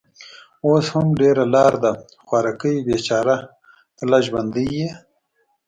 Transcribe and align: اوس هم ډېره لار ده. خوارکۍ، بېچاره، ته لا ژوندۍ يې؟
اوس 0.65 0.85
هم 0.93 1.07
ډېره 1.21 1.43
لار 1.55 1.73
ده. 1.83 1.91
خوارکۍ، 2.25 2.75
بېچاره، 2.87 3.35
ته 3.95 4.03
لا 4.11 4.19
ژوندۍ 4.25 4.67
يې؟ 4.77 4.89